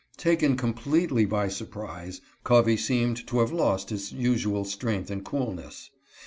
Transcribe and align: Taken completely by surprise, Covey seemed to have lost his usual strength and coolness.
Taken 0.17 0.57
completely 0.57 1.25
by 1.25 1.47
surprise, 1.47 2.21
Covey 2.43 2.75
seemed 2.75 3.27
to 3.27 3.37
have 3.41 3.51
lost 3.51 3.91
his 3.91 4.11
usual 4.11 4.65
strength 4.65 5.11
and 5.11 5.23
coolness. 5.23 5.91